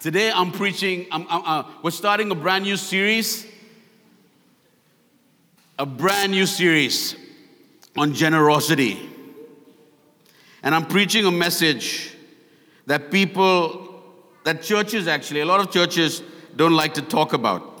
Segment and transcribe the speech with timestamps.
[0.00, 3.46] Today I'm preaching, I'm, I'm, uh, we're starting a brand new series.
[5.78, 7.16] A brand new series
[7.96, 8.98] on generosity.
[10.62, 12.14] And I'm preaching a message
[12.86, 14.02] that people,
[14.44, 16.22] that churches actually, a lot of churches
[16.54, 17.80] don't like to talk about.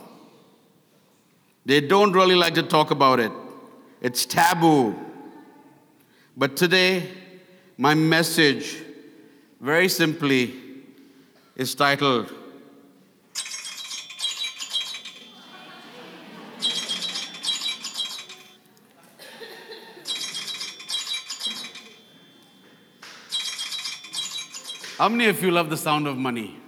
[1.66, 3.32] They don't really like to talk about it,
[4.00, 4.94] it's taboo.
[6.36, 7.10] But today,
[7.76, 8.76] my message,
[9.60, 10.65] very simply,
[11.56, 12.32] is titled
[24.98, 26.58] How many of you love the sound of money?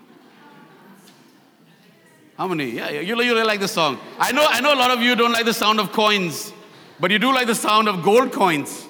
[2.36, 2.72] How many?
[2.72, 3.98] Yeah, you, you really like the song.
[4.18, 6.52] I know, I know a lot of you don't like the sound of coins,
[7.00, 8.86] but you do like the sound of gold coins.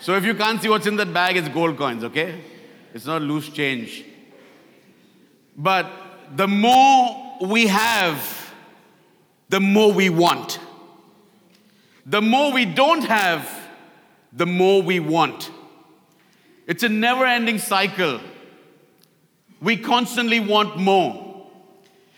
[0.00, 2.40] So if you can't see what's in that bag, it's gold coins, okay?
[2.94, 4.04] It's not loose change.
[5.58, 5.90] But
[6.36, 8.54] the more we have,
[9.48, 10.60] the more we want.
[12.06, 13.50] The more we don't have,
[14.32, 15.50] the more we want.
[16.66, 18.20] It's a never ending cycle.
[19.60, 21.48] We constantly want more.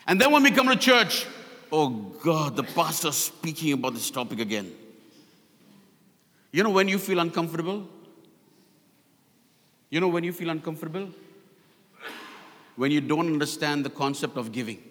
[0.06, 1.26] And then when we come to church,
[1.72, 4.70] oh God, the pastor's speaking about this topic again.
[6.52, 7.88] You know when you feel uncomfortable?
[9.88, 11.08] You know when you feel uncomfortable?
[12.80, 14.82] When you don't understand the concept of giving.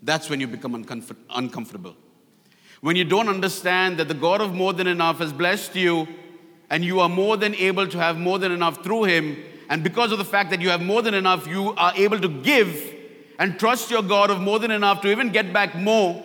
[0.00, 1.96] That's when you become uncomfort- uncomfortable.
[2.80, 6.06] When you don't understand that the God of more than enough has blessed you
[6.70, 10.12] and you are more than able to have more than enough through Him, and because
[10.12, 12.94] of the fact that you have more than enough, you are able to give
[13.40, 16.22] and trust your God of more than enough to even get back more.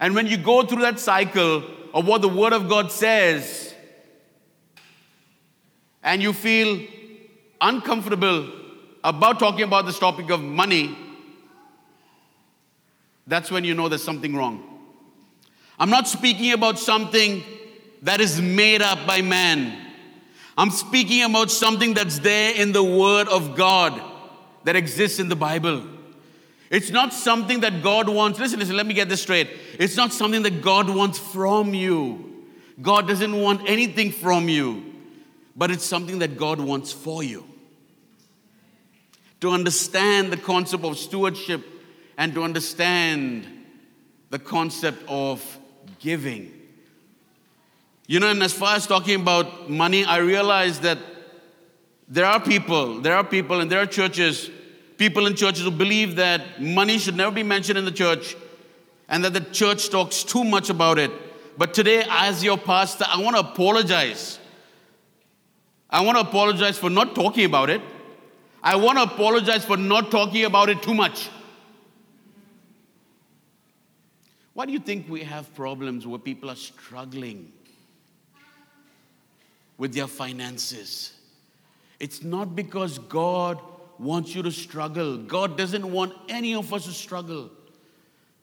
[0.00, 1.62] And when you go through that cycle
[1.94, 3.72] of what the Word of God says,
[6.02, 6.88] and you feel
[7.62, 8.50] uncomfortable
[9.04, 10.96] about talking about this topic of money,
[13.26, 14.68] that's when you know there's something wrong.
[15.78, 17.42] I'm not speaking about something
[18.02, 19.78] that is made up by man.
[20.58, 24.00] I'm speaking about something that's there in the Word of God
[24.64, 25.84] that exists in the Bible.
[26.68, 28.38] It's not something that God wants.
[28.38, 29.48] Listen, listen, let me get this straight.
[29.78, 32.44] It's not something that God wants from you.
[32.80, 34.84] God doesn't want anything from you,
[35.56, 37.51] but it's something that God wants for you
[39.42, 41.66] to understand the concept of stewardship
[42.16, 43.44] and to understand
[44.30, 45.58] the concept of
[45.98, 46.52] giving.
[48.06, 50.98] You know, and as far as talking about money, I realize that
[52.06, 54.48] there are people, there are people, and there are churches,
[54.96, 58.36] people in churches who believe that money should never be mentioned in the church
[59.08, 61.10] and that the church talks too much about it.
[61.58, 64.38] But today, as your pastor, I want to apologize.
[65.90, 67.82] I want to apologize for not talking about it.
[68.62, 71.28] I want to apologize for not talking about it too much.
[74.54, 77.50] Why do you think we have problems where people are struggling
[79.78, 81.12] with their finances?
[81.98, 83.58] It's not because God
[83.98, 85.16] wants you to struggle.
[85.16, 87.50] God doesn't want any of us to struggle.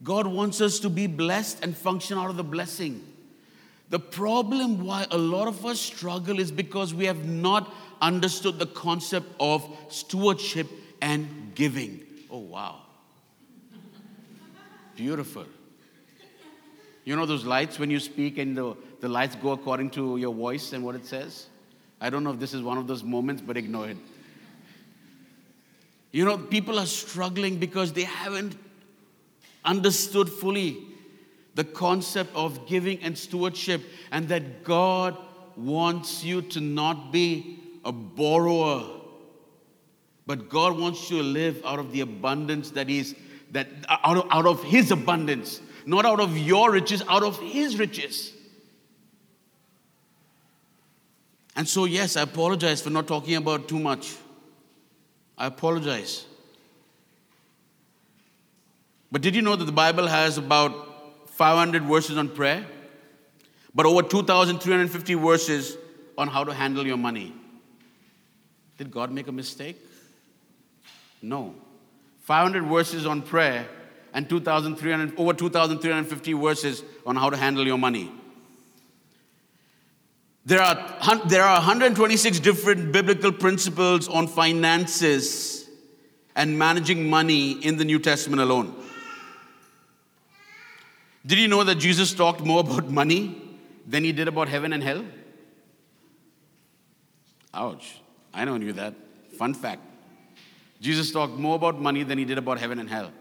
[0.03, 3.05] God wants us to be blessed and function out of the blessing.
[3.89, 8.65] The problem why a lot of us struggle is because we have not understood the
[8.65, 10.67] concept of stewardship
[11.01, 12.01] and giving.
[12.29, 12.81] Oh, wow.
[14.95, 15.45] Beautiful.
[17.05, 20.33] You know those lights when you speak and the, the lights go according to your
[20.33, 21.47] voice and what it says?
[22.01, 23.97] I don't know if this is one of those moments, but ignore it.
[26.11, 28.55] You know, people are struggling because they haven't
[29.63, 30.77] understood fully
[31.55, 33.81] the concept of giving and stewardship,
[34.11, 35.17] and that God
[35.57, 38.83] wants you to not be a borrower.
[40.25, 43.15] But God wants you to live out of the abundance that is
[43.51, 47.79] that out of, out of his abundance, not out of your riches, out of his
[47.79, 48.31] riches.
[51.55, 54.15] And so, yes, I apologize for not talking about too much.
[55.37, 56.25] I apologize.
[59.11, 62.65] But did you know that the Bible has about 500 verses on prayer,
[63.73, 65.75] but over 2,350 verses
[66.17, 67.33] on how to handle your money?
[68.79, 69.75] Did God make a mistake?
[71.21, 71.53] No.
[72.21, 73.67] 500 verses on prayer
[74.13, 78.09] and 2,300, over 2,350 verses on how to handle your money.
[80.45, 80.97] There are,
[81.27, 85.67] there are 126 different biblical principles on finances
[86.33, 88.73] and managing money in the New Testament alone.
[91.25, 93.41] Did you know that Jesus talked more about money
[93.85, 95.03] than he did about heaven and hell?
[97.53, 97.99] Ouch.
[98.33, 98.93] I never knew that.
[99.37, 99.81] Fun fact.
[100.81, 103.11] Jesus talked more about money than he did about heaven and hell.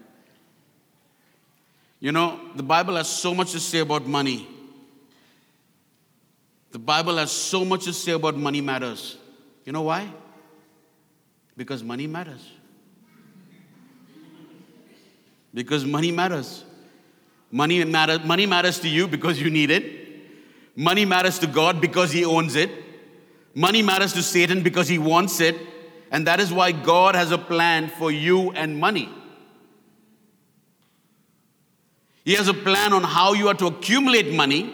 [2.01, 4.47] You know, the Bible has so much to say about money.
[6.71, 9.17] The Bible has so much to say about money matters.
[9.65, 10.09] You know why?
[11.57, 12.53] Because money matters.
[15.53, 16.65] Because money matters.
[17.51, 19.99] Money, matter, money matters to you because you need it.
[20.77, 22.71] Money matters to God because He owns it.
[23.59, 25.57] Money matters to Satan because he wants it.
[26.13, 29.09] And that is why God has a plan for you and money.
[32.25, 34.73] He has a plan on how you are to accumulate money,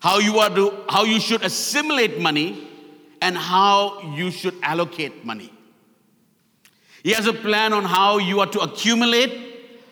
[0.00, 2.66] how you are to how you should assimilate money,
[3.20, 5.52] and how you should allocate money.
[7.02, 9.32] He has a plan on how you are to accumulate,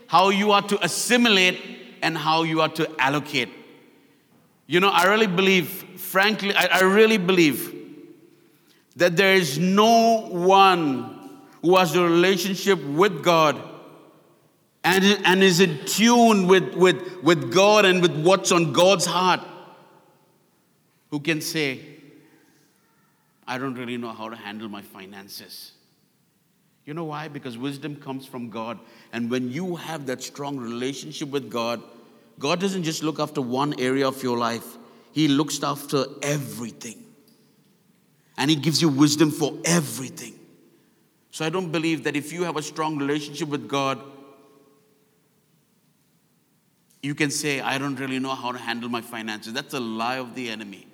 [0.06, 1.60] how you are to assimilate,
[2.00, 3.50] and how you are to allocate.
[4.66, 5.68] You know, I really believe,
[5.98, 7.74] frankly, I, I really believe
[8.98, 11.30] that there is no one
[11.62, 13.56] who has a relationship with God
[14.82, 19.40] and, and is in tune with, with, with God and with what's on God's heart
[21.10, 21.80] who can say,
[23.46, 25.72] I don't really know how to handle my finances.
[26.84, 27.28] You know why?
[27.28, 28.80] Because wisdom comes from God.
[29.12, 31.80] And when you have that strong relationship with God,
[32.40, 34.76] God doesn't just look after one area of your life,
[35.12, 37.04] He looks after everything.
[38.38, 40.38] And He gives you wisdom for everything.
[41.30, 44.00] So I don't believe that if you have a strong relationship with God,
[47.02, 49.52] you can say, I don't really know how to handle my finances.
[49.52, 50.86] That's a lie of the enemy.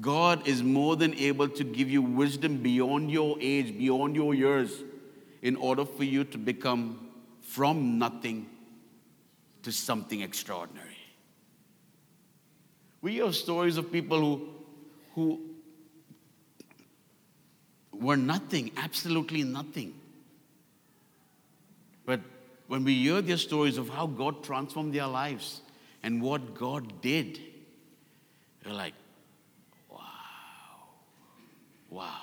[0.00, 4.82] God is more than able to give you wisdom beyond your age, beyond your years,
[5.42, 7.10] in order for you to become
[7.40, 8.48] from nothing
[9.62, 10.88] to something extraordinary.
[13.00, 14.48] We hear stories of people who,
[15.14, 15.51] who
[18.02, 19.94] were nothing, absolutely nothing.
[22.04, 22.20] But
[22.66, 25.60] when we hear their stories of how God transformed their lives
[26.02, 27.38] and what God did,
[28.64, 28.94] we're like,
[29.90, 29.98] Wow.
[31.90, 32.18] Wow.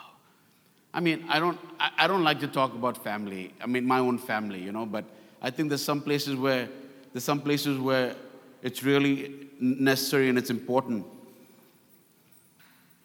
[0.94, 3.54] I mean, I don't, I, I don't like to talk about family.
[3.62, 5.06] I mean, my own family, you know, but
[5.42, 6.68] I think there's some places where,
[7.14, 8.16] there's some places where
[8.62, 11.06] it's really necessary and it's important.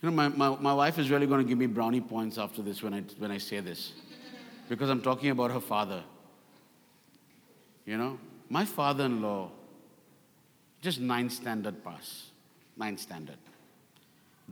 [0.05, 2.61] You know, my, my, my wife is really going to give me brownie points after
[2.61, 3.93] this when I, when I say this,
[4.69, 6.03] because I'm talking about her father.
[7.87, 8.19] You know,
[8.51, 9.51] my father in law,
[10.83, 12.33] just nine standard pass,
[12.77, 13.39] nine standard.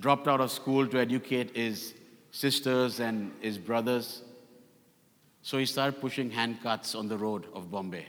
[0.00, 1.93] Dropped out of school to educate his
[2.31, 4.22] sisters and his brothers.
[5.43, 8.06] So he started pushing handcarts on the road of Bombay.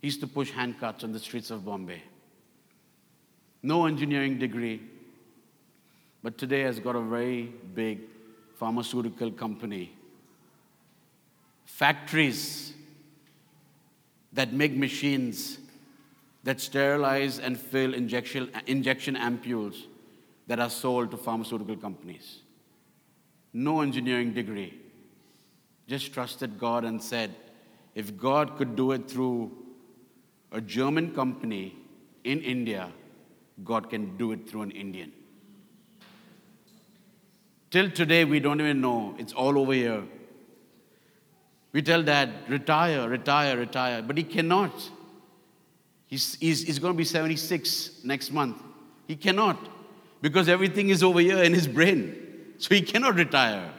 [0.00, 2.00] He used to push handcarts on the streets of Bombay.
[3.64, 4.82] No engineering degree,
[6.22, 8.00] but today has got a very big
[8.54, 9.92] pharmaceutical company.
[11.64, 12.74] Factories
[14.32, 15.58] that make machines
[16.44, 19.86] that sterilize and fill injection, injection ampules
[20.46, 22.40] that are sold to pharmaceutical companies
[23.52, 24.74] no engineering degree,
[25.86, 27.34] just trusted God and said,
[27.94, 29.50] if God could do it through
[30.52, 31.76] a German company
[32.24, 32.92] in India,
[33.64, 35.12] God can do it through an Indian.
[37.70, 39.14] Till today, we don't even know.
[39.18, 40.02] It's all over here.
[41.72, 44.72] We tell dad, retire, retire, retire, but he cannot.
[46.08, 48.60] He's, he's, he's going to be 76 next month.
[49.06, 49.56] He cannot
[50.20, 52.16] because everything is over here in his brain.
[52.58, 53.72] So he cannot retire.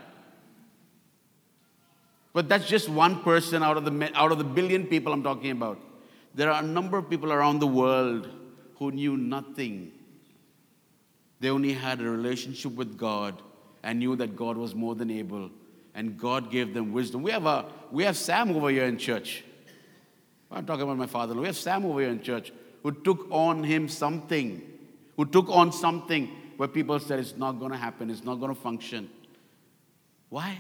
[2.34, 5.52] But that's just one person out of the, out of the billion people I'm talking
[5.52, 5.80] about.
[6.34, 8.30] There are a number of people around the world
[8.78, 9.92] who knew nothing.
[11.42, 13.42] They only had a relationship with God
[13.84, 15.50] and knew that God was more than able,
[15.96, 17.24] and God gave them wisdom.
[17.24, 19.44] We have, a, we have Sam over here in church.
[20.52, 21.34] I'm talking about my father.
[21.34, 22.52] We have Sam over here in church
[22.84, 24.62] who took on him something,
[25.16, 28.54] who took on something where people said it's not going to happen, it's not going
[28.54, 29.10] to function.
[30.30, 30.58] Why?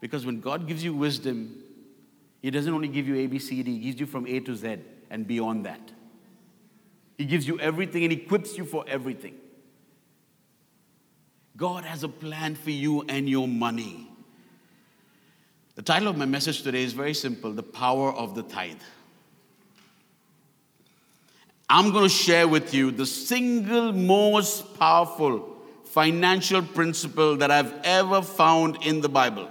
[0.00, 1.62] Because when God gives you wisdom,
[2.42, 4.54] He doesn't only give you A, B, C, D, He gives you from A to
[4.54, 4.78] Z
[5.10, 5.80] and beyond that.
[7.18, 9.34] He gives you everything and equips you for everything.
[11.56, 14.08] God has a plan for you and your money.
[15.74, 18.76] The title of my message today is very simple The Power of the Tithe.
[21.68, 28.22] I'm going to share with you the single most powerful financial principle that I've ever
[28.22, 29.48] found in the Bible.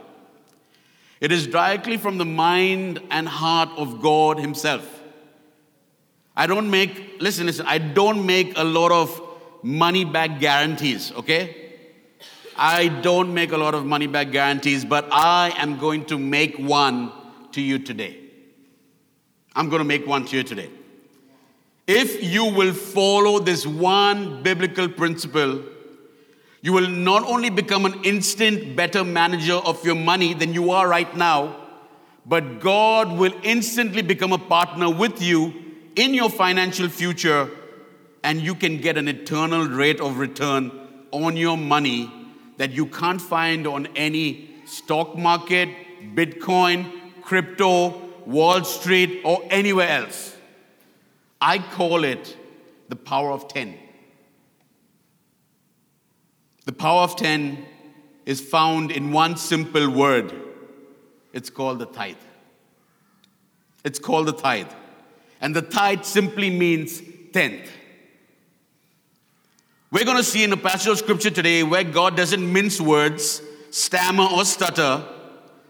[1.21, 5.01] It is directly from the mind and heart of God Himself.
[6.35, 9.21] I don't make, listen, listen, I don't make a lot of
[9.61, 11.58] money back guarantees, okay?
[12.61, 16.57] I don't make a lot of money back guarantees, but I am going to make
[16.57, 17.09] one
[17.53, 18.17] to you today.
[19.55, 20.69] I'm going to make one to you today.
[21.87, 25.63] If you will follow this one biblical principle,
[26.61, 30.85] you will not only become an instant better manager of your money than you are
[30.85, 31.55] right now,
[32.25, 35.53] but God will instantly become a partner with you
[35.95, 37.49] in your financial future,
[38.21, 40.71] and you can get an eternal rate of return
[41.11, 42.11] on your money
[42.59, 45.69] that you can't find on any stock market,
[46.13, 50.35] Bitcoin, crypto, Wall Street, or anywhere else.
[51.39, 52.35] I call it
[52.89, 53.77] the power of 10.
[56.65, 57.65] The power of 10
[58.25, 60.33] is found in one simple word
[61.31, 62.15] it's called the tithe.
[63.85, 64.71] It's called the tithe.
[65.39, 67.01] And the tithe simply means
[67.31, 67.69] tenth.
[69.91, 73.41] We're going to see in a passage of scripture today where God doesn't mince words,
[73.71, 75.03] stammer, or stutter,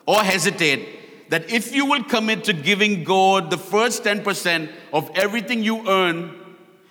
[0.06, 1.30] or hesitate.
[1.30, 6.38] That if you will commit to giving God the first 10% of everything you earn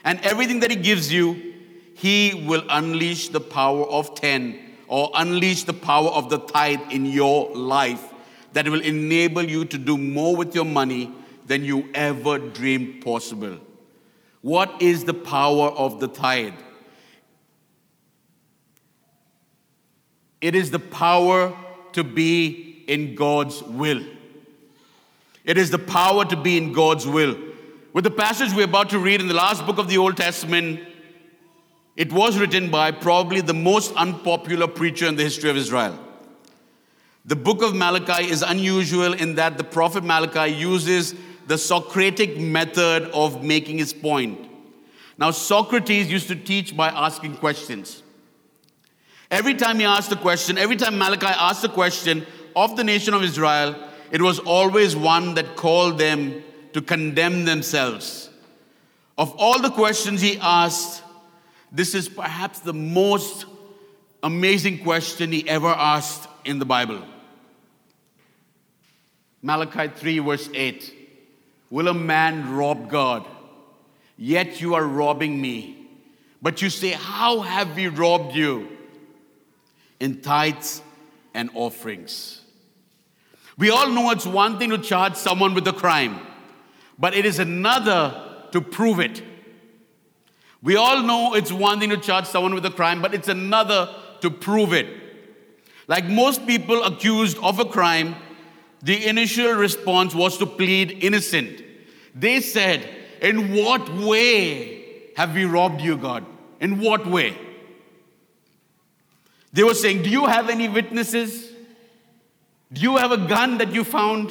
[0.04, 1.48] and everything that He gives you,
[1.98, 4.56] he will unleash the power of 10
[4.86, 8.14] or unleash the power of the tithe in your life
[8.52, 11.10] that will enable you to do more with your money
[11.46, 13.58] than you ever dreamed possible.
[14.42, 16.54] What is the power of the tithe?
[20.40, 21.56] It is the power
[21.92, 24.04] to be in God's will.
[25.44, 27.36] It is the power to be in God's will.
[27.92, 30.80] With the passage we're about to read in the last book of the Old Testament,
[31.96, 35.98] it was written by probably the most unpopular preacher in the history of Israel.
[37.24, 41.14] The book of Malachi is unusual in that the prophet Malachi uses
[41.46, 44.48] the Socratic method of making his point.
[45.18, 48.02] Now, Socrates used to teach by asking questions.
[49.30, 53.12] Every time he asked a question, every time Malachi asked a question of the nation
[53.12, 53.76] of Israel,
[54.10, 56.42] it was always one that called them
[56.72, 58.30] to condemn themselves.
[59.18, 61.02] Of all the questions he asked,
[61.70, 63.44] this is perhaps the most
[64.22, 67.02] amazing question he ever asked in the Bible.
[69.42, 70.94] Malachi 3, verse 8
[71.70, 73.26] Will a man rob God?
[74.16, 75.86] Yet you are robbing me.
[76.40, 78.77] But you say, How have we robbed you?
[80.00, 80.82] In tithes
[81.34, 82.42] and offerings.
[83.56, 86.20] We all know it's one thing to charge someone with a crime,
[86.98, 89.22] but it is another to prove it.
[90.62, 93.94] We all know it's one thing to charge someone with a crime, but it's another
[94.20, 94.86] to prove it.
[95.88, 98.16] Like most people accused of a crime,
[98.82, 101.62] the initial response was to plead innocent.
[102.14, 102.88] They said,
[103.20, 106.24] In what way have we robbed you, God?
[106.60, 107.36] In what way?
[109.52, 111.50] They were saying, Do you have any witnesses?
[112.72, 114.30] Do you have a gun that you found?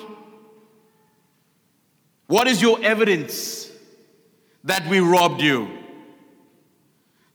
[2.28, 3.72] What is your evidence
[4.64, 5.70] that we robbed you?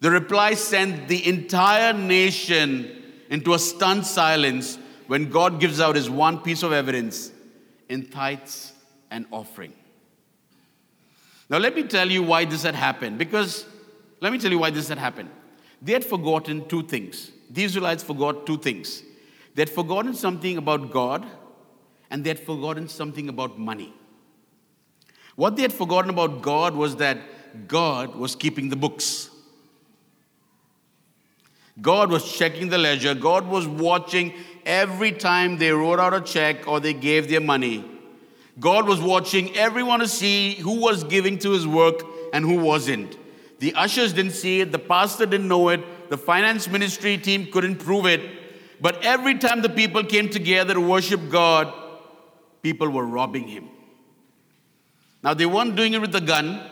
[0.00, 6.10] The reply sent the entire nation into a stunned silence when God gives out his
[6.10, 7.32] one piece of evidence
[7.88, 8.72] in tithes
[9.10, 9.72] and offering.
[11.48, 13.18] Now, let me tell you why this had happened.
[13.18, 13.66] Because,
[14.20, 15.30] let me tell you why this had happened.
[15.80, 17.30] They had forgotten two things.
[17.52, 19.02] The Israelites forgot two things.
[19.54, 21.26] They had forgotten something about God,
[22.10, 23.92] and they had forgotten something about money.
[25.36, 27.18] What they had forgotten about God was that
[27.68, 29.28] God was keeping the books.
[31.80, 33.14] God was checking the ledger.
[33.14, 34.32] God was watching
[34.64, 37.84] every time they wrote out a check or they gave their money.
[38.60, 43.16] God was watching everyone to see who was giving to his work and who wasn't.
[43.58, 47.76] The ushers didn't see it, the pastor didn't know it, the finance ministry team couldn't
[47.76, 48.20] prove it.
[48.82, 51.72] But every time the people came together to worship God,
[52.60, 53.70] people were robbing him.
[55.22, 56.68] Now, they weren't doing it with a gun,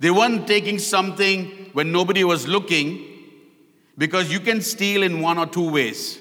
[0.00, 3.10] they weren't taking something when nobody was looking.
[3.96, 6.18] Because you can steal in one or two ways.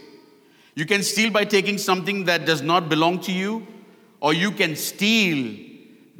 [0.75, 3.65] You can steal by taking something that does not belong to you,
[4.20, 5.58] or you can steal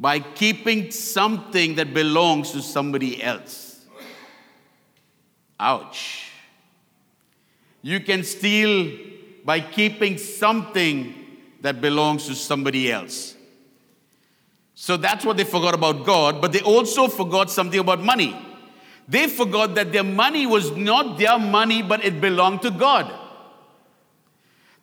[0.00, 3.73] by keeping something that belongs to somebody else.
[5.58, 6.30] Ouch.
[7.82, 8.98] You can steal
[9.44, 11.14] by keeping something
[11.60, 13.34] that belongs to somebody else.
[14.74, 18.36] So that's what they forgot about God, but they also forgot something about money.
[19.06, 23.12] They forgot that their money was not their money, but it belonged to God.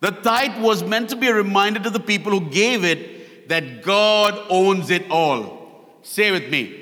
[0.00, 3.82] The tithe was meant to be a reminder to the people who gave it that
[3.82, 5.98] God owns it all.
[6.02, 6.78] Say with me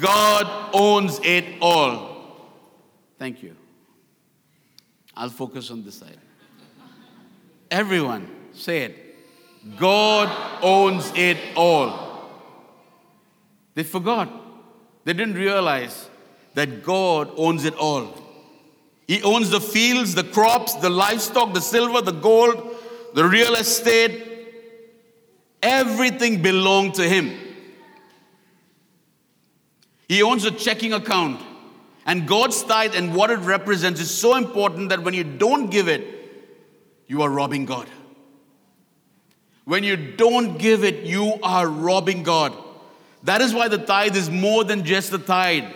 [0.00, 2.09] God owns it all.
[3.20, 3.54] Thank you.
[5.14, 6.16] I'll focus on this side.
[7.70, 9.76] Everyone, say it.
[9.76, 12.30] God owns it all.
[13.74, 14.30] They forgot.
[15.04, 16.08] They didn't realize
[16.54, 18.14] that God owns it all.
[19.06, 22.74] He owns the fields, the crops, the livestock, the silver, the gold,
[23.12, 24.28] the real estate.
[25.62, 27.36] Everything belonged to Him.
[30.08, 31.49] He owns a checking account.
[32.10, 35.86] And God's tithe and what it represents is so important that when you don't give
[35.86, 36.04] it,
[37.06, 37.86] you are robbing God.
[39.64, 42.52] When you don't give it, you are robbing God.
[43.22, 45.70] That is why the tithe is more than just a tithe,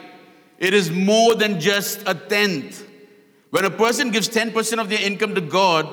[0.59, 2.85] it is more than just a tenth.
[3.51, 5.87] When a person gives 10% of their income to God,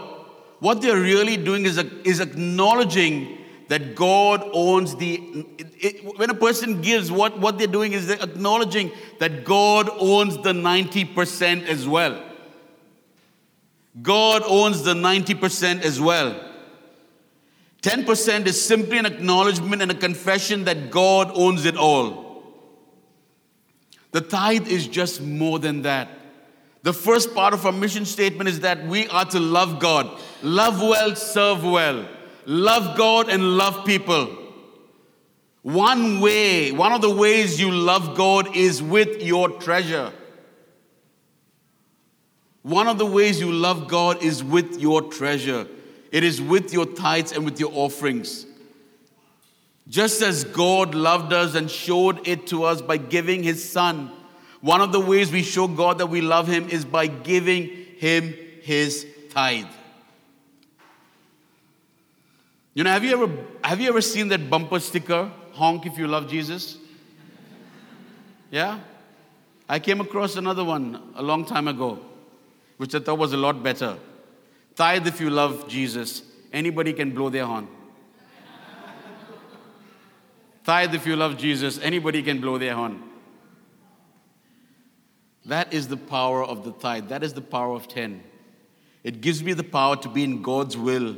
[0.58, 3.38] what they're really doing is, is acknowledging
[3.72, 5.16] that God owns the.
[5.58, 9.90] It, it, when a person gives, what, what they're doing is they're acknowledging that God
[9.94, 12.22] owns the 90% as well.
[14.02, 16.38] God owns the 90% as well.
[17.82, 22.44] 10% is simply an acknowledgement and a confession that God owns it all.
[24.12, 26.10] The tithe is just more than that.
[26.84, 30.82] The first part of our mission statement is that we are to love God, love
[30.82, 32.06] well, serve well,
[32.46, 34.38] love God and love people.
[35.64, 40.12] One way, one of the ways you love God is with your treasure.
[42.64, 45.68] One of the ways you love God is with your treasure.
[46.12, 48.46] It is with your tithes and with your offerings.
[49.88, 54.12] Just as God loved us and showed it to us by giving His Son,
[54.62, 57.68] one of the ways we show God that we love Him is by giving
[57.98, 59.66] Him His tithe.
[62.74, 66.08] You know, have you ever have you ever seen that bumper sticker, honk if you
[66.08, 66.78] love Jesus?
[68.50, 68.80] Yeah?
[69.68, 72.00] I came across another one a long time ago,
[72.78, 73.98] which I thought was a lot better.
[74.76, 76.24] Tithe if you love Jesus.
[76.52, 77.68] Anybody can blow their horn.
[80.66, 81.80] Tithe if you love Jesus.
[81.80, 83.02] Anybody can blow their horn.
[85.46, 87.08] That is the power of the tithe.
[87.08, 88.24] That is the power of 10.
[89.04, 91.16] It gives me the power to be in God's will.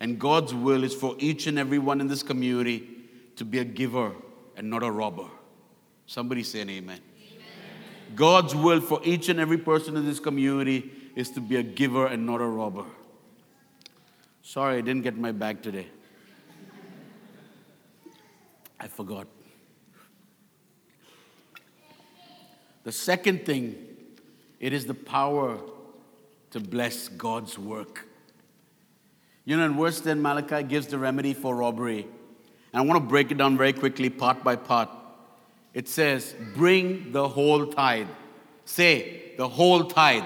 [0.00, 2.88] And God's will is for each and every one in this community
[3.36, 4.12] to be a giver
[4.56, 5.28] and not a robber.
[6.06, 7.00] Somebody say an amen.
[7.00, 7.44] amen.
[8.14, 12.06] God's will for each and every person in this community is to be a giver
[12.06, 12.84] and not a robber.
[14.42, 15.88] Sorry, I didn't get my bag today.
[18.78, 19.26] I forgot.
[22.84, 23.74] The second thing,
[24.60, 25.58] it is the power
[26.52, 28.05] to bless God's work.
[29.46, 32.02] You know, in verse 10, Malachi gives the remedy for robbery.
[32.02, 32.08] And
[32.74, 34.90] I want to break it down very quickly, part by part.
[35.72, 38.08] It says, Bring the whole tithe.
[38.64, 40.24] Say, the whole tithe.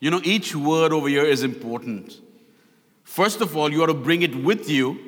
[0.00, 2.20] You know, each word over here is important.
[3.04, 4.98] First of all, you ought to bring it with you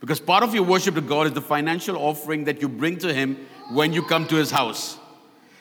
[0.00, 3.12] because part of your worship to God is the financial offering that you bring to
[3.12, 4.96] Him when you come to His house.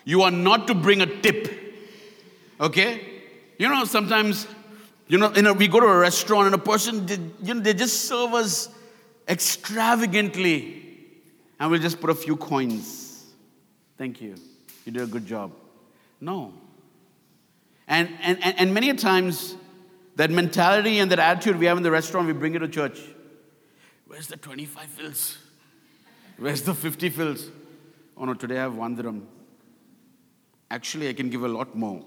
[0.04, 1.52] You are not to bring a tip,
[2.62, 3.02] okay?
[3.58, 4.48] You know, sometimes,
[5.08, 8.06] you know, we go to a restaurant and a person, did, you know, they just
[8.06, 8.70] serve us
[9.28, 10.84] extravagantly
[11.60, 13.26] and we'll just put a few coins.
[13.98, 14.36] Thank you.
[14.86, 15.52] You did a good job.
[16.20, 16.54] No.
[17.88, 19.56] And, and, and many times,
[20.16, 23.00] that mentality and that attitude we have in the restaurant, we bring it to church.
[24.08, 25.38] Where's the 25 fils?
[26.38, 27.50] Where's the 50 fils?
[28.18, 29.28] Oh no, today I have one dirham.
[30.72, 32.04] Actually, I can give a lot more.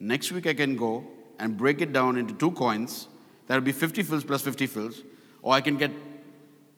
[0.00, 1.04] Next week, I can go
[1.38, 3.08] and break it down into two coins.
[3.46, 5.02] That'll be 50 fils plus 50 fils.
[5.42, 5.90] Or I can get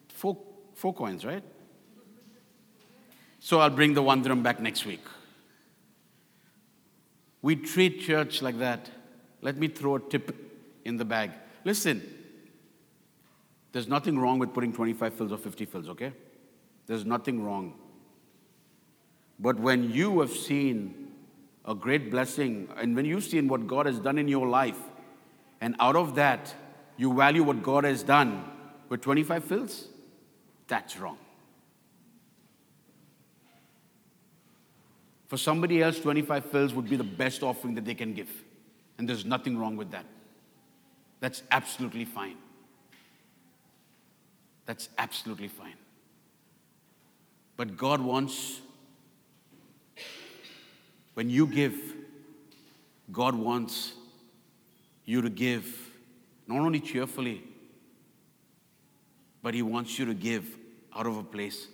[0.08, 0.36] four,
[0.74, 1.42] four coins, right?
[3.38, 5.04] So I'll bring the one dirham back next week.
[7.42, 8.90] We treat church like that.
[9.40, 10.34] Let me throw a tip
[10.84, 11.30] in the bag.
[11.64, 12.02] Listen,
[13.72, 16.12] there's nothing wrong with putting 25 fils or 50 fils, okay?
[16.86, 17.74] There's nothing wrong.
[19.38, 21.05] But when you have seen
[21.66, 24.78] a great blessing and when you've seen what God has done in your life,
[25.60, 26.54] and out of that,
[26.96, 28.44] you value what God has done
[28.88, 29.88] with 25 fils,
[30.68, 31.18] that's wrong.
[35.28, 38.30] For somebody else, 25 fils would be the best offering that they can give.
[38.98, 40.06] And there's nothing wrong with that.
[41.20, 42.36] That's absolutely fine.
[44.66, 45.74] That's absolutely fine.
[47.56, 48.60] But God wants,
[51.16, 51.74] when you give,
[53.10, 53.94] God wants
[55.06, 55.64] you to give
[56.46, 57.42] not only cheerfully,
[59.42, 60.44] but He wants you to give
[60.94, 61.68] out of a place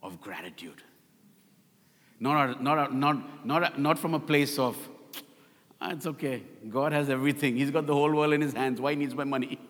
[0.00, 0.80] of gratitude.
[2.20, 4.76] Not, not, not, not, not from a place of,
[5.80, 6.42] Ah, it's okay.
[6.68, 7.56] God has everything.
[7.56, 8.80] He's got the whole world in his hands.
[8.80, 9.58] Why needs my money?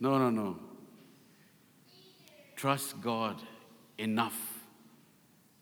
[0.00, 0.56] No, no, no.
[2.54, 3.42] Trust God
[3.98, 4.38] enough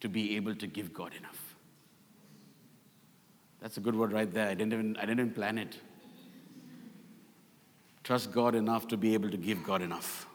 [0.00, 1.45] to be able to give God enough.
[3.60, 4.48] That's a good word right there.
[4.48, 5.76] I didn't even, I didn't even plan it.
[8.04, 10.26] Trust God enough to be able to give God enough.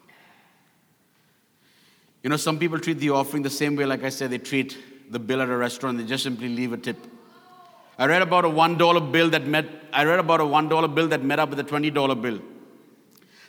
[2.23, 4.77] You know, some people treat the offering the same way, like I said, they treat
[5.09, 6.97] the bill at a restaurant, they just simply leave a tip.
[7.97, 11.23] I read about a $1 bill that met, I read about a $1 bill that
[11.23, 12.39] met up with a $20 bill.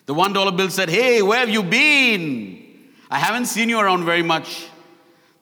[0.06, 2.90] The $1 bill said, Hey, where have you been?
[3.10, 4.66] I haven't seen you around very much.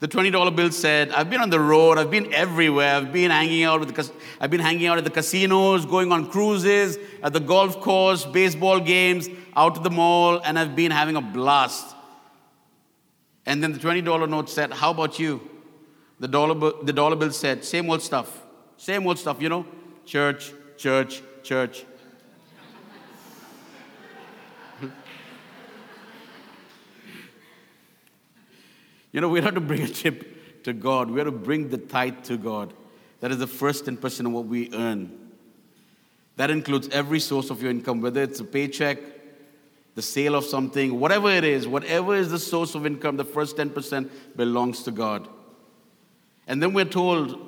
[0.00, 3.64] The $20 bill said, I've been on the road, I've been everywhere, I've been hanging
[3.64, 7.40] out with the, I've been hanging out at the casinos, going on cruises, at the
[7.40, 11.94] golf course, baseball games, out to the mall, and I've been having a blast.
[13.44, 15.38] And then the $20 note said, How about you?
[16.18, 18.42] The dollar, the dollar bill said, Same old stuff.
[18.78, 19.66] Same old stuff, you know?
[20.06, 21.84] Church, church, church.
[29.12, 31.10] You know, we have to bring a tip to God.
[31.10, 32.72] We have to bring the tithe to God.
[33.20, 35.30] That is the first 10% of what we earn.
[36.36, 38.98] That includes every source of your income, whether it's a paycheck,
[39.94, 43.56] the sale of something, whatever it is, whatever is the source of income, the first
[43.56, 45.28] 10% belongs to God.
[46.46, 47.38] And then we're told,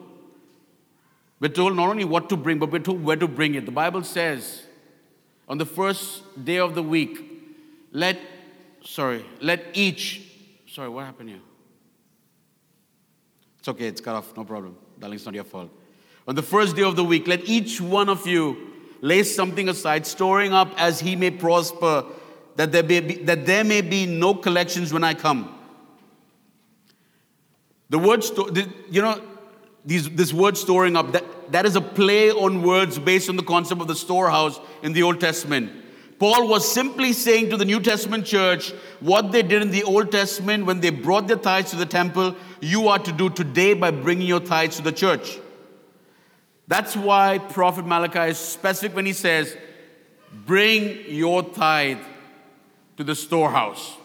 [1.40, 3.64] we're told not only what to bring, but we're told where to bring it.
[3.64, 4.64] The Bible says,
[5.48, 7.18] on the first day of the week,
[7.92, 8.18] let,
[8.85, 10.22] sorry, let each,
[10.66, 11.40] sorry, what happened here?
[13.62, 14.75] It's okay, it's cut off, no problem.
[14.98, 15.70] Darling, it's not your fault.
[16.27, 20.05] On the first day of the week, let each one of you lay something aside,
[20.05, 22.05] storing up as he may prosper
[22.57, 25.57] that there, may be, that there may be no collections when I come.
[27.88, 28.25] The word,
[28.90, 29.22] you know,
[29.85, 33.44] these, this word storing up, that, that is a play on words based on the
[33.44, 35.70] concept of the storehouse in the Old Testament.
[36.23, 40.13] Paul was simply saying to the New Testament church what they did in the Old
[40.13, 43.91] Testament when they brought their tithes to the temple, you are to do today by
[43.91, 45.41] bringing your tithes to the church.
[46.69, 49.57] That's why Prophet Malachi is specific when he says,
[50.47, 51.99] Bring your tithe
[52.99, 53.97] to the storehouse.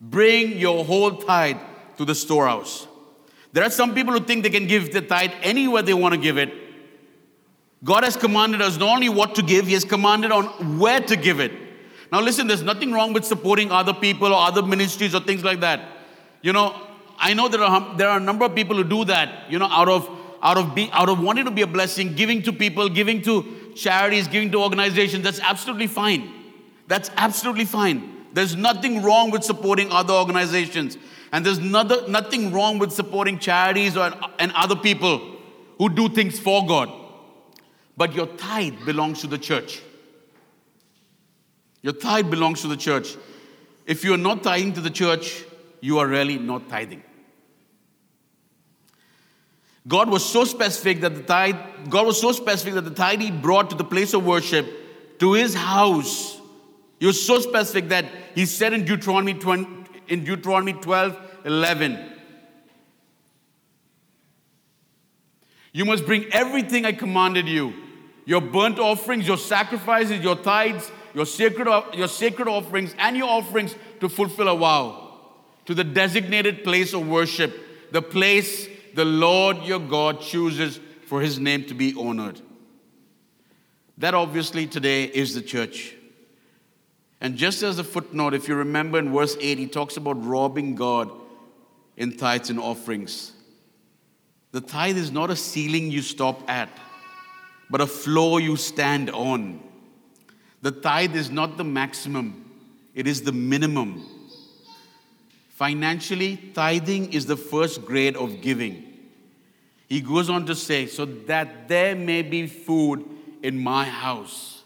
[0.00, 1.60] Bring your whole tithe
[1.98, 2.88] to the storehouse.
[3.52, 6.20] There are some people who think they can give the tithe anywhere they want to
[6.20, 6.63] give it.
[7.84, 11.16] God has commanded us not only what to give, He has commanded on where to
[11.16, 11.52] give it.
[12.10, 15.60] Now, listen, there's nothing wrong with supporting other people or other ministries or things like
[15.60, 15.80] that.
[16.40, 16.74] You know,
[17.18, 19.66] I know there are, there are a number of people who do that, you know,
[19.66, 20.08] out of,
[20.42, 23.72] out, of be, out of wanting to be a blessing, giving to people, giving to
[23.74, 25.24] charities, giving to organizations.
[25.24, 26.32] That's absolutely fine.
[26.86, 28.26] That's absolutely fine.
[28.32, 30.96] There's nothing wrong with supporting other organizations.
[31.32, 35.36] And there's not, nothing wrong with supporting charities or, and other people
[35.78, 37.03] who do things for God.
[37.96, 39.82] But your tithe belongs to the church.
[41.82, 43.16] Your tithe belongs to the church.
[43.86, 45.44] If you're not tithing to the church,
[45.80, 47.02] you are really not tithing.
[49.86, 51.56] God was so specific that the tithe,
[51.90, 54.66] God was so specific that the tithe he brought to the place of worship,
[55.18, 56.40] to his house,
[56.98, 62.12] he was so specific that he said in Deuteronomy 20, in Deuteronomy 12, 11,
[65.74, 67.74] You must bring everything I commanded you
[68.24, 73.74] your burnt offerings, your sacrifices, your tithes, your sacred, your sacred offerings, and your offerings
[74.00, 75.04] to fulfill a vow
[75.66, 77.54] to the designated place of worship,
[77.92, 82.40] the place the Lord your God chooses for his name to be honored.
[83.98, 85.94] That obviously today is the church.
[87.20, 90.74] And just as a footnote, if you remember in verse 8, he talks about robbing
[90.74, 91.10] God
[91.96, 93.32] in tithes and offerings.
[94.52, 96.68] The tithe is not a ceiling you stop at,
[97.74, 99.60] but a floor you stand on.
[100.62, 102.48] The tithe is not the maximum,
[102.94, 104.06] it is the minimum.
[105.48, 108.84] Financially, tithing is the first grade of giving.
[109.88, 113.04] He goes on to say, so that there may be food
[113.42, 114.62] in my house.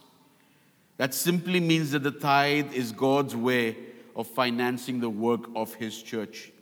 [0.99, 3.75] That simply means that the tithe is God's way
[4.14, 6.53] of financing the work of His church.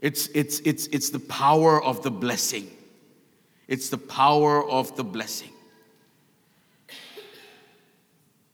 [0.00, 2.72] It's, it's, it's, it's the power of the blessing.
[3.68, 5.50] It's the power of the blessing.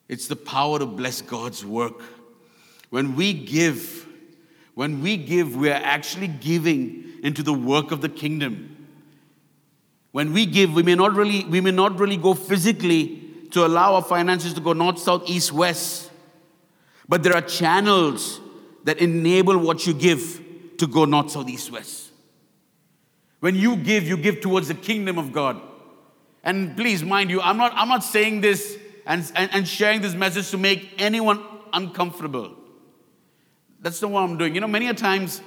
[0.09, 2.03] It's the power to bless God's work.
[2.91, 4.07] When we give,
[4.75, 8.89] when we give, we are actually giving into the work of the kingdom.
[10.13, 13.23] When we give, we may not really, we may not really go physically
[13.53, 16.11] to allow our finances to go north, south, east, west.
[17.09, 18.41] But there are channels
[18.85, 20.43] that enable what you give
[20.79, 22.04] to go north, south, east, west.
[23.45, 25.61] When you give, you give towards the kingdom of God.
[26.43, 30.15] And please, mind you, I'm not, I'm not saying this and, and, and sharing this
[30.15, 32.55] message to make anyone uncomfortable.
[33.83, 34.55] That's not what I'm doing.
[34.55, 35.43] You know, many a times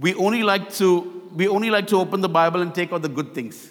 [0.00, 3.08] we only like to we only like to open the Bible and take out the
[3.08, 3.70] good things.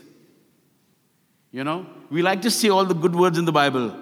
[1.51, 3.93] You know, we like to see all the good words in the Bible.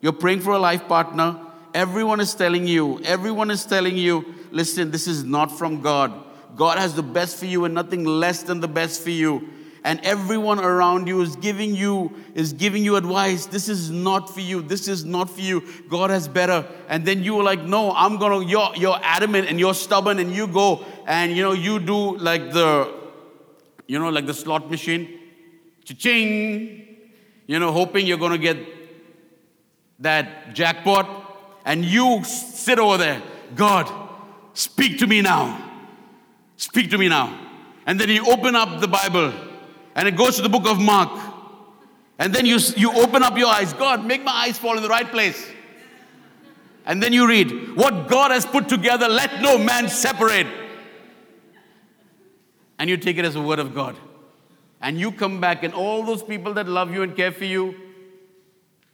[0.00, 1.36] You're praying for a life partner.
[1.74, 6.29] Everyone is telling you, everyone is telling you, listen, this is not from God.
[6.56, 9.48] God has the best for you and nothing less than the best for you.
[9.82, 13.46] And everyone around you is giving you is giving you advice.
[13.46, 14.60] This is not for you.
[14.60, 15.62] This is not for you.
[15.88, 16.66] God has better.
[16.88, 20.34] And then you are like no i'm gonna you're, you're adamant and you're stubborn and
[20.34, 22.92] you go and you know you do like the
[23.86, 25.18] you know like the slot machine.
[25.84, 26.86] Cha-ching.
[27.46, 28.58] You know hoping you're gonna get
[30.00, 31.16] that jackpot.
[31.64, 33.22] And you sit over there.
[33.54, 33.90] God
[34.52, 35.69] speak to me now
[36.60, 37.26] speak to me now
[37.86, 39.32] and then you open up the bible
[39.94, 41.10] and it goes to the book of Mark.
[42.18, 43.72] And then you, you open up your eyes.
[43.72, 45.46] God, make my eyes fall in the right place.
[46.84, 50.46] And then you read, What God has put together, let no man separate.
[52.78, 53.96] And you take it as a word of God.
[54.80, 57.74] And you come back, and all those people that love you and care for you,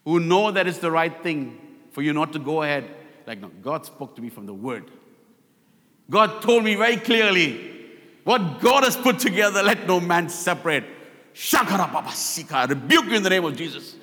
[0.05, 1.61] who know that it's the right thing
[1.92, 2.88] for you not to go ahead,
[3.26, 4.90] like, no, God spoke to me from the word.
[6.09, 7.73] God told me very clearly
[8.25, 10.85] what God has put together, let no man separate.
[11.35, 12.69] Shakarababasika.
[12.69, 13.97] Rebuke you in the name of Jesus.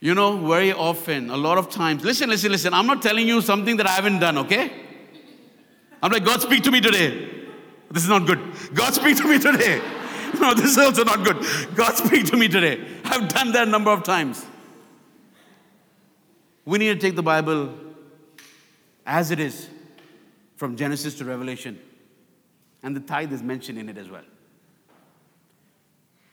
[0.00, 2.74] You know, very often, a lot of times, listen, listen, listen.
[2.74, 4.70] I'm not telling you something that I haven't done, okay?
[6.02, 7.28] I'm like, God, speak to me today.
[7.90, 8.40] This is not good.
[8.74, 9.80] God, speak to me today.
[10.40, 11.36] No, this is also not good.
[11.74, 12.84] God, speak to me today.
[13.04, 14.44] I've done that a number of times.
[16.66, 17.72] We need to take the Bible
[19.06, 19.68] as it is
[20.56, 21.78] from Genesis to Revelation.
[22.82, 24.24] And the tithe is mentioned in it as well.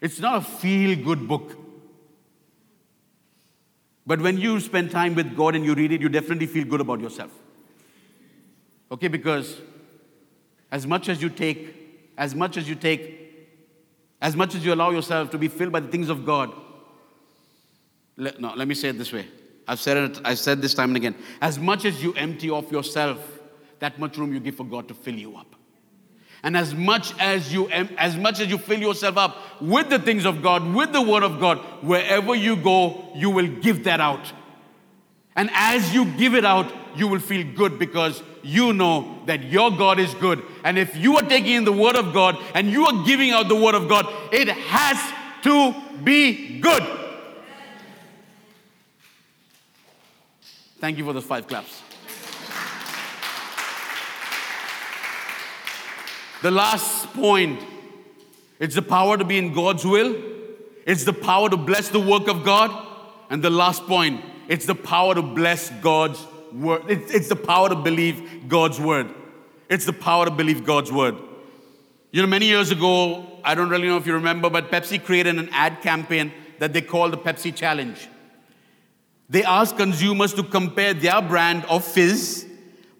[0.01, 1.55] It's not a feel good book.
[4.05, 6.81] But when you spend time with God and you read it, you definitely feel good
[6.81, 7.31] about yourself.
[8.91, 9.61] Okay, because
[10.71, 13.47] as much as you take, as much as you take,
[14.19, 16.51] as much as you allow yourself to be filled by the things of God,
[18.17, 19.27] let, no, let me say it this way
[19.67, 21.15] I've said it, I've said this time and again.
[21.41, 23.19] As much as you empty off yourself,
[23.79, 25.55] that much room you give for God to fill you up.
[26.45, 30.25] And as much as you as much as you fill yourself up with the things
[30.25, 34.33] of God, with the word of God, wherever you go, you will give that out.
[35.35, 39.71] And as you give it out, you will feel good because you know that your
[39.71, 40.43] God is good.
[40.65, 43.47] And if you are taking in the word of God and you are giving out
[43.47, 44.97] the word of God, it has
[45.43, 45.73] to
[46.03, 47.02] be good.
[50.83, 51.81] Thank you for those five claps.
[56.41, 57.63] The last point
[58.59, 60.13] it's the power to be in God's will,
[60.85, 62.69] it's the power to bless the work of God.
[63.29, 66.81] And the last point it's the power to bless God's word.
[66.89, 69.07] It's, it's the power to believe God's word.
[69.69, 71.15] It's the power to believe God's word.
[72.11, 75.39] You know, many years ago, I don't really know if you remember, but Pepsi created
[75.39, 78.09] an ad campaign that they called the Pepsi Challenge.
[79.29, 82.47] They asked consumers to compare their brand of fizz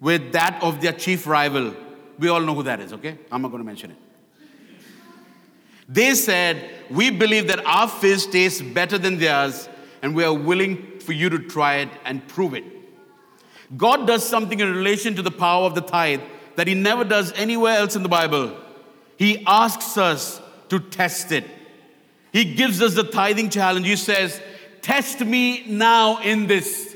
[0.00, 1.74] with that of their chief rival.
[2.18, 3.18] We all know who that is, okay?
[3.30, 3.96] I'm not going to mention it.
[5.88, 9.68] They said, We believe that our fizz tastes better than theirs,
[10.02, 12.64] and we are willing for you to try it and prove it.
[13.76, 16.22] God does something in relation to the power of the tithe
[16.56, 18.56] that He never does anywhere else in the Bible.
[19.16, 21.44] He asks us to test it.
[22.32, 23.86] He gives us the tithing challenge.
[23.86, 24.40] He says,
[24.84, 26.94] Test me now in this,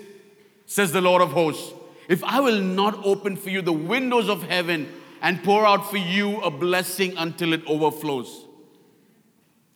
[0.66, 1.72] says the Lord of hosts.
[2.06, 5.96] If I will not open for you the windows of heaven and pour out for
[5.96, 8.44] you a blessing until it overflows.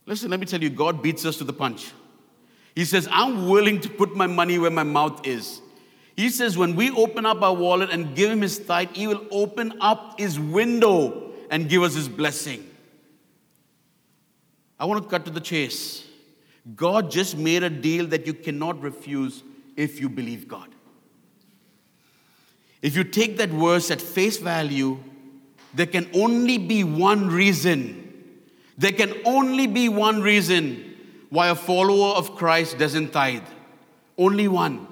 [0.05, 1.91] Listen, let me tell you, God beats us to the punch.
[2.75, 5.63] He says, I'm willing to put my money where my mouth is.
[6.15, 9.27] He says, when we open up our wallet and give him his tithe, he will
[9.31, 12.69] open up his window and give us his blessing.
[14.79, 16.05] I want to cut to the chase.
[16.77, 19.43] God just made a deal that you cannot refuse
[19.77, 20.69] if you believe God.
[22.81, 24.99] If you take that verse at face value,
[25.75, 27.99] there can only be one reason.
[28.79, 30.97] There can only be one reason
[31.31, 33.47] why a follower of Christ doesn't tithe.
[34.19, 34.87] Only one.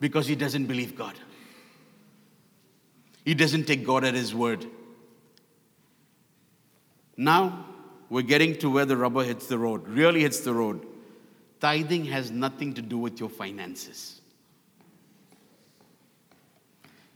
[0.00, 1.14] Because he doesn't believe God.
[3.24, 4.66] He doesn't take God at his word.
[7.16, 7.66] Now,
[8.10, 10.84] we're getting to where the rubber hits the road, really hits the road.
[11.60, 14.20] Tithing has nothing to do with your finances.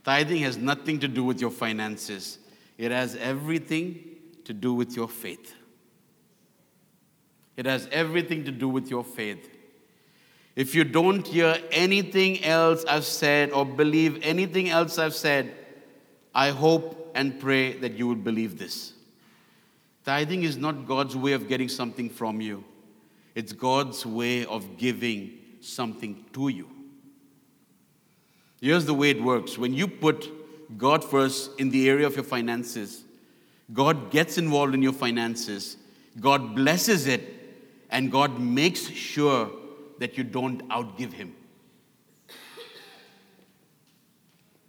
[0.05, 2.39] Tithing has nothing to do with your finances,
[2.77, 4.03] it has everything
[4.45, 5.53] to do with your faith.
[7.57, 9.49] It has everything to do with your faith.
[10.55, 15.53] If you don't hear anything else I've said or believe anything else I've said,
[16.33, 18.94] I hope and pray that you will believe this.
[20.05, 22.63] Tithing is not God's way of getting something from you,
[23.33, 26.69] it's God's way of giving something to you.
[28.61, 30.31] Here's the way it works when you put
[30.77, 33.03] God first in the area of your finances,
[33.73, 35.77] God gets involved in your finances,
[36.19, 37.21] God blesses it,
[37.89, 39.49] and God makes sure
[39.97, 41.35] that you don't outgive Him.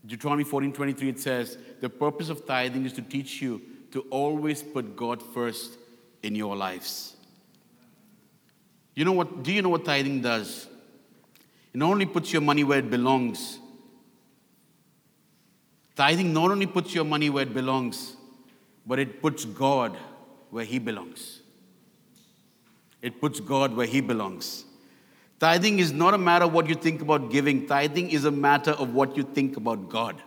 [0.07, 3.61] Deuteronomy 14 23, it says, The purpose of tithing is to teach you
[3.92, 5.79] to always put God first
[6.22, 7.14] in your lives.
[8.94, 9.42] You know what?
[9.42, 10.66] Do you know what tithing does?
[11.72, 13.59] It not only puts your money where it belongs,
[15.94, 18.16] tithing not only puts your money where it belongs,
[18.87, 19.96] but it puts God
[20.51, 21.40] where He belongs.
[23.03, 24.64] It puts God where He belongs.
[25.38, 28.70] Tithing is not a matter of what you think about giving, tithing is a matter
[28.70, 30.22] of what you think about God.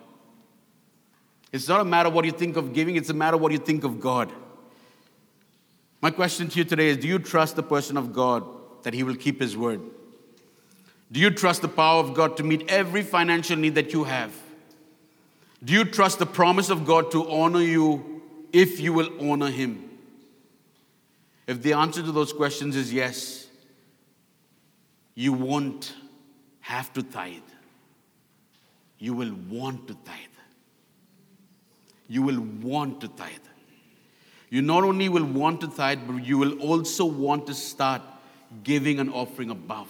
[1.51, 3.51] It's not a matter of what you think of giving, it's a matter of what
[3.51, 4.31] you think of God.
[6.01, 8.45] My question to you today is Do you trust the person of God
[8.83, 9.81] that He will keep His word?
[11.11, 14.31] Do you trust the power of God to meet every financial need that you have?
[15.63, 18.21] Do you trust the promise of God to honor you
[18.53, 19.89] if you will honor Him?
[21.47, 23.47] If the answer to those questions is yes,
[25.15, 25.95] you won't
[26.61, 27.41] have to tithe.
[28.99, 30.28] You will want to tithe.
[32.09, 33.31] You will want to tithe.
[34.49, 38.01] You not only will want to tithe, but you will also want to start
[38.63, 39.89] giving an offering above.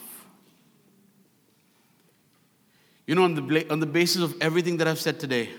[3.08, 5.50] You know, on the, on the basis of everything that I've said today,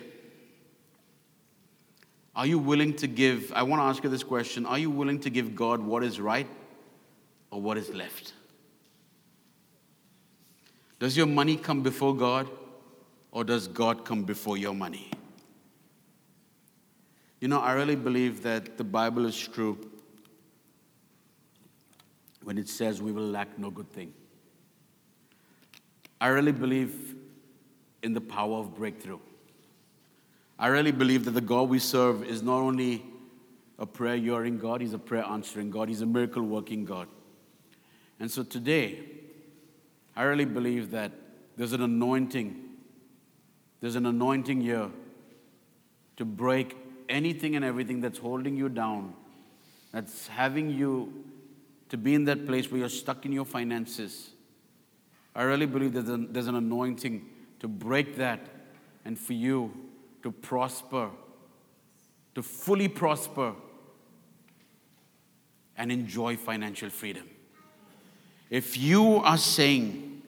[2.36, 3.52] are you willing to give?
[3.54, 6.20] I want to ask you this question Are you willing to give God what is
[6.20, 6.46] right
[7.50, 8.34] or what is left?
[10.98, 12.48] Does your money come before God
[13.32, 15.10] or does God come before your money?
[17.40, 19.78] You know, I really believe that the Bible is true
[22.42, 24.12] when it says we will lack no good thing.
[26.20, 27.14] I really believe
[28.02, 29.18] in the power of breakthrough.
[30.58, 33.02] I really believe that the God we serve is not only
[33.78, 37.08] a prayer hearing God, He's a prayer answering God, He's a miracle working God.
[38.18, 38.98] And so today,
[40.14, 41.12] I really believe that
[41.56, 42.62] there's an anointing,
[43.80, 44.90] there's an anointing here
[46.18, 46.76] to break
[47.10, 49.12] anything and everything that's holding you down,
[49.92, 51.12] that's having you
[51.90, 54.30] to be in that place where you're stuck in your finances.
[55.34, 57.26] I really believe that there's an anointing
[57.58, 58.40] to break that
[59.04, 59.72] and for you
[60.22, 61.10] to prosper,
[62.34, 63.54] to fully prosper
[65.76, 67.28] and enjoy financial freedom.
[68.50, 70.22] If you are saying,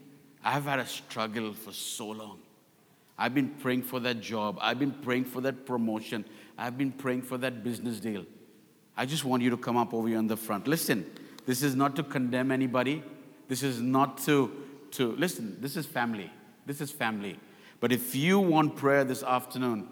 [0.44, 2.38] I've had a struggle for so long,
[3.18, 6.24] I've been praying for that job, I've been praying for that promotion,
[6.56, 8.24] I've been praying for that business deal.
[8.96, 10.66] I just want you to come up over here on the front.
[10.66, 11.10] Listen,
[11.46, 13.02] this is not to condemn anybody.
[13.48, 14.52] This is not to,
[14.92, 16.30] to listen, this is family.
[16.66, 17.38] This is family.
[17.80, 19.88] But if you want prayer this afternoon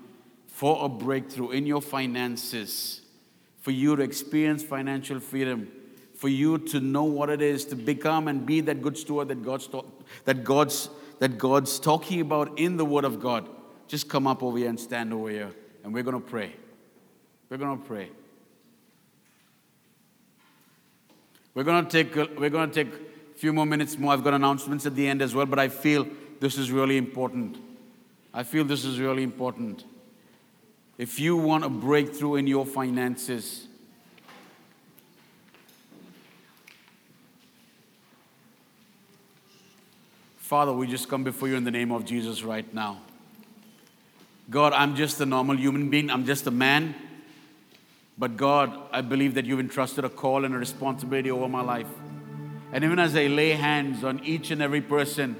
[0.47, 3.01] for a breakthrough in your finances,
[3.61, 5.71] for you to experience financial freedom,
[6.15, 9.43] for you to know what it is to become and be that good steward that
[9.43, 9.69] God's,
[10.27, 13.49] that God's, that God's talking about in the Word of God,
[13.89, 15.51] just come up over here and stand over here,
[15.83, 16.55] and we're going to pray.
[17.49, 18.11] We're going to pray.
[21.55, 24.13] We're going to take we're going to take a few more minutes more.
[24.13, 26.07] I've got announcements at the end as well, but I feel
[26.39, 27.59] this is really important.
[28.33, 29.85] I feel this is really important.
[30.97, 33.67] If you want a breakthrough in your finances,
[40.37, 43.01] Father, we just come before you in the name of Jesus right now.
[44.51, 46.97] God, I'm just a normal human being, I'm just a man.
[48.19, 51.87] But God, I believe that you've entrusted a call and a responsibility over my life.
[52.73, 55.37] And even as I lay hands on each and every person,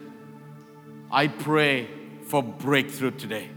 [1.11, 1.89] I pray
[2.23, 3.51] for breakthrough today.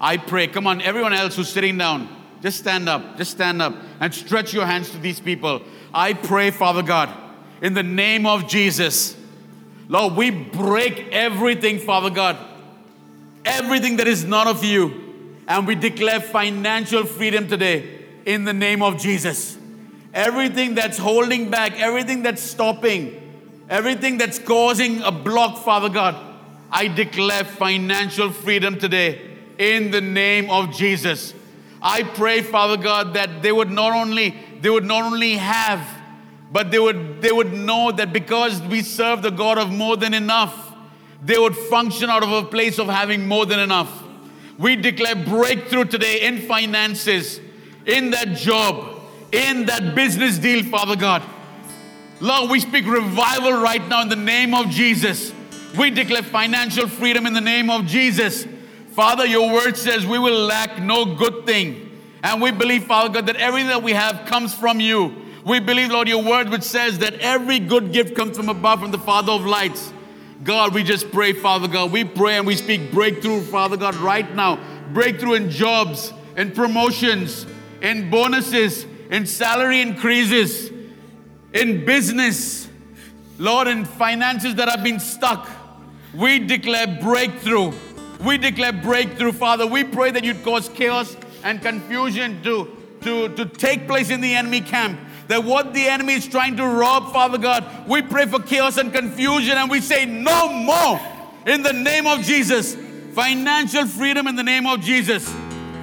[0.00, 2.08] I pray, come on, everyone else who's sitting down,
[2.40, 5.62] just stand up, just stand up and stretch your hands to these people.
[5.92, 7.10] I pray, Father God,
[7.60, 9.16] in the name of Jesus,
[9.88, 12.38] Lord, we break everything, Father God,
[13.44, 18.82] everything that is not of you, and we declare financial freedom today in the name
[18.82, 19.58] of Jesus.
[20.14, 23.18] Everything that's holding back, everything that's stopping,
[23.68, 26.16] everything that's causing a block, Father God,
[26.70, 29.20] I declare financial freedom today
[29.58, 31.34] in the name of Jesus.
[31.80, 35.84] I pray, Father God, that they would not only they would not only have,
[36.52, 40.14] but they would they would know that because we serve the God of more than
[40.14, 40.61] enough,
[41.24, 44.02] they would function out of a place of having more than enough.
[44.58, 47.40] We declare breakthrough today in finances,
[47.86, 49.00] in that job,
[49.30, 51.22] in that business deal, Father God.
[52.20, 55.32] Lord, we speak revival right now in the name of Jesus.
[55.78, 58.46] We declare financial freedom in the name of Jesus.
[58.92, 61.90] Father, your word says we will lack no good thing.
[62.22, 65.16] And we believe, Father God, that everything that we have comes from you.
[65.44, 68.92] We believe, Lord, your word which says that every good gift comes from above, from
[68.92, 69.92] the Father of lights.
[70.44, 71.92] God, we just pray, Father God.
[71.92, 74.58] We pray and we speak breakthrough, Father God, right now.
[74.92, 77.46] Breakthrough in jobs, in promotions,
[77.80, 80.70] in bonuses, in salary increases,
[81.52, 82.68] in business,
[83.38, 85.48] Lord, in finances that have been stuck.
[86.14, 87.72] We declare breakthrough.
[88.24, 89.66] We declare breakthrough, Father.
[89.66, 92.68] We pray that you'd cause chaos and confusion to,
[93.02, 94.98] to, to take place in the enemy camp.
[95.32, 98.92] That what the enemy is trying to rob, Father God, we pray for chaos and
[98.92, 101.00] confusion and we say, No more
[101.46, 102.76] in the name of Jesus.
[103.14, 105.26] Financial freedom in the name of Jesus.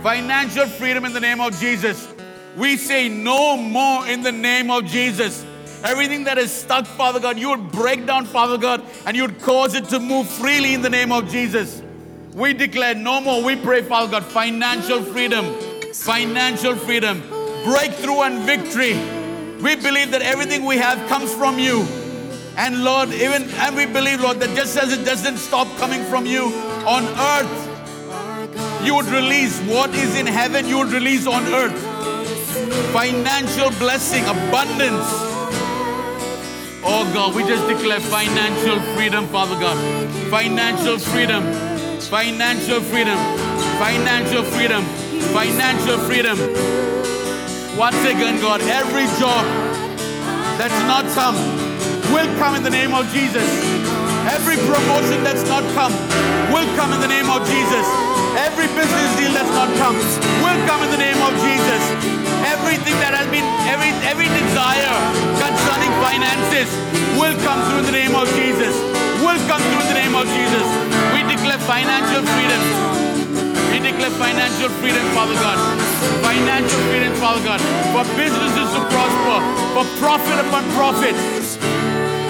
[0.04, 2.08] Financial freedom in the name of Jesus.
[2.56, 5.43] We say no more in the name of Jesus.
[5.84, 9.41] Everything that is stuck, Father God, you would break down, Father God, and you would
[9.41, 11.82] cause it to move freely in the name of Jesus.
[12.36, 13.43] We declare no more.
[13.43, 15.56] We pray, Father God, financial freedom,
[15.91, 17.24] financial freedom,
[17.64, 19.18] breakthrough and victory.
[19.62, 21.86] We believe that everything we have comes from you.
[22.55, 26.26] And Lord, even and we believe, Lord, that just as it doesn't stop coming from
[26.26, 26.45] you
[26.88, 31.78] on earth, you would release what is in heaven, you would release on earth.
[32.93, 35.05] Financial blessing, abundance.
[36.82, 39.78] Oh God, we just declare financial freedom, Father God.
[40.30, 41.43] Financial freedom,
[41.99, 43.18] financial freedom,
[43.78, 44.84] financial freedom,
[45.36, 46.38] financial freedom.
[47.78, 49.45] Once again, God, every job
[50.57, 51.38] that's not come
[52.09, 53.45] will come in the name of Jesus.
[54.28, 55.93] Every promotion that's not come
[56.49, 57.86] will come in the name of Jesus.
[58.36, 59.95] Every business deal that's not come
[60.41, 61.82] will come in the name of Jesus.
[62.49, 64.95] Everything that has been, every, every desire
[65.38, 66.67] concerning finances
[67.15, 68.74] will come through in the name of Jesus.
[69.22, 70.65] Will come through in the name of Jesus.
[71.13, 72.61] We declare financial freedom.
[73.72, 75.89] We declare financial freedom, Father God.
[76.22, 77.62] Financial freedom, Father God.
[77.93, 79.38] For businesses to prosper,
[79.76, 81.16] for profit upon profit.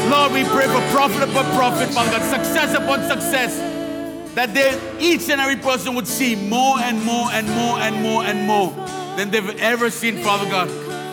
[0.09, 2.24] Lord, we pray for profit upon profit, Father God.
[2.30, 3.57] Success upon success.
[4.36, 8.24] That they, each and every person would see more and more and more and more
[8.24, 8.72] and more
[9.17, 10.70] than they've ever seen, Father God.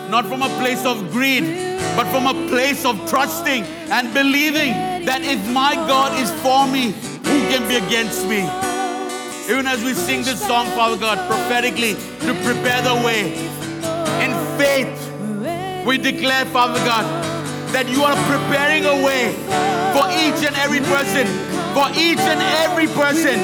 [0.09, 1.43] Not from a place of greed,
[1.95, 4.71] but from a place of trusting and believing
[5.05, 8.47] that if my God is for me, who can be against me?
[9.49, 11.93] Even as we sing this song, Father God, prophetically
[12.27, 13.31] to prepare the way
[14.19, 14.91] in faith,
[15.85, 17.05] we declare, Father God,
[17.71, 19.31] that you are preparing a way
[19.95, 21.23] for each and every person.
[21.71, 23.39] For each and every person.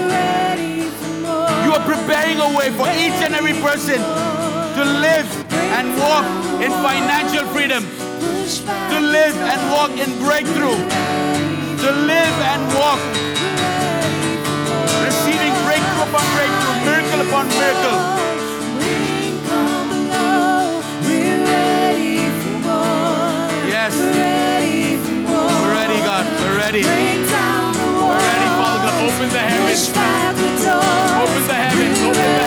[1.64, 5.30] You are preparing a way for each and every person to live
[5.72, 6.28] and walk
[6.60, 10.76] in financial freedom, to live and walk in breakthrough,
[11.80, 13.33] to live and walk
[16.14, 17.98] upon breakthrough, miracle upon miracle.
[23.66, 26.26] Yes, we're ready, God.
[26.40, 26.84] We're ready.
[26.84, 27.18] We're
[28.30, 29.02] ready, Father God.
[29.10, 29.90] Open the heavens.
[29.90, 30.66] Open the heavens.
[31.24, 32.43] Open the heavens.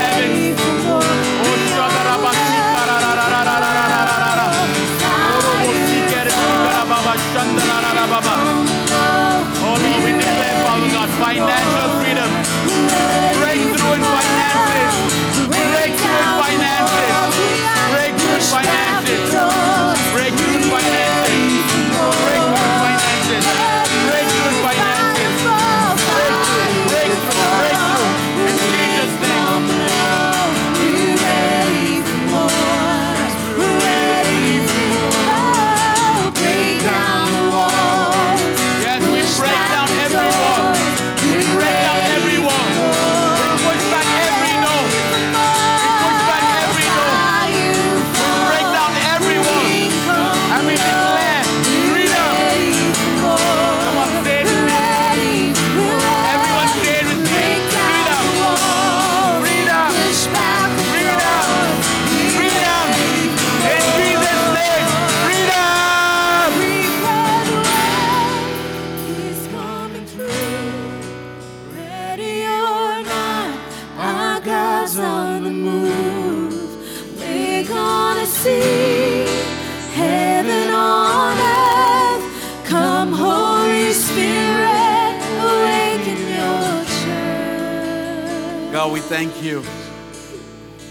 [79.95, 88.73] Heaven on earth, come, Holy Spirit, awaken your church.
[88.73, 89.63] God, we thank you.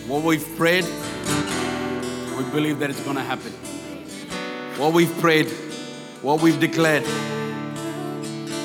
[0.08, 0.86] What we've prayed,
[2.38, 3.52] we believe that it's going to happen.
[4.78, 5.50] What we've prayed,
[6.22, 7.04] what we've declared,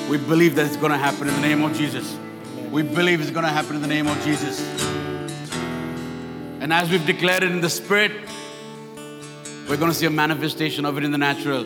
[0.09, 2.17] we believe that it's going to happen in the name of Jesus.
[2.69, 4.59] We believe it's going to happen in the name of Jesus.
[6.59, 8.11] And as we've declared it in the Spirit,
[9.71, 11.65] we're going to see a manifestation of it in the natural.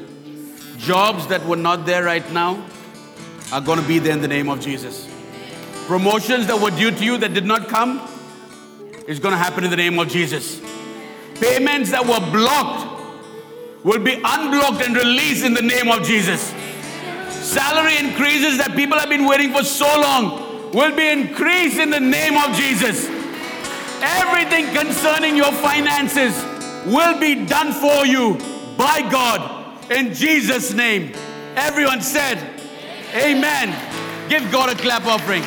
[0.78, 2.64] Jobs that were not there right now
[3.52, 5.10] are going to be there in the name of Jesus.
[5.88, 8.08] Promotions that were due to you that did not come
[9.08, 10.62] is going to happen in the name of Jesus.
[11.42, 16.54] Payments that were blocked will be unblocked and released in the name of Jesus.
[17.32, 22.00] Salary increases that people have been waiting for so long will be increased in the
[22.00, 23.08] name of Jesus.
[24.00, 26.55] Everything concerning your finances
[26.86, 28.38] will be done for you
[28.78, 31.14] by God in Jesus' name.
[31.56, 32.38] Everyone said,
[33.14, 33.70] Amen.
[34.30, 35.44] Give God a clap offering.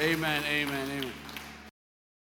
[0.00, 0.87] Amen, amen, amen.